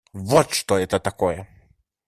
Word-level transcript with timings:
Вот 0.13 0.49
что 0.55 0.79
это 0.79 0.99
такое. 0.99 1.47